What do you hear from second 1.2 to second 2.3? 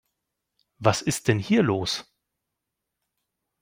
denn hier los?